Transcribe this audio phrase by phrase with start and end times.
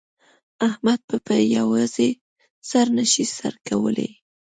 [0.67, 2.09] احمد په په یوازې
[2.69, 4.11] سر نه شي سر کولای.